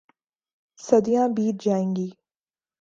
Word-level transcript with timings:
صدیاں 0.79 1.27
بیت 1.35 1.55
جائیں 1.63 1.89
گی۔ 1.95 2.09